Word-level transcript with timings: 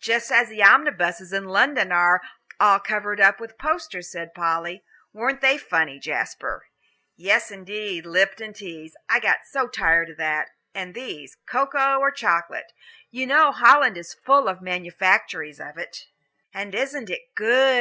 "Just 0.00 0.30
as 0.30 0.48
the 0.48 0.62
omnibuses 0.62 1.32
in 1.32 1.46
London 1.46 1.90
are 1.90 2.20
all 2.60 2.78
covered 2.78 3.20
over 3.20 3.38
with 3.40 3.58
posters," 3.58 4.12
said 4.12 4.32
Polly; 4.32 4.84
"weren't 5.12 5.40
they 5.40 5.58
funny, 5.58 5.98
Jasper?" 5.98 6.66
"Yes, 7.16 7.50
indeed, 7.50 8.06
'Lipton 8.06 8.52
Teas,' 8.52 8.94
I 9.08 9.18
got 9.18 9.38
so 9.50 9.66
tired 9.66 10.10
of 10.10 10.18
that. 10.18 10.50
And 10.72 10.94
these, 10.94 11.36
cocoa 11.48 11.98
or 11.98 12.12
chocolate. 12.12 12.70
You 13.10 13.26
know 13.26 13.50
Holland 13.50 13.98
is 13.98 14.14
full 14.14 14.46
of 14.46 14.62
manufactories 14.62 15.58
of 15.58 15.76
it." 15.76 16.06
"And 16.54 16.76
isn't 16.76 17.10
it 17.10 17.22
good?" 17.34 17.70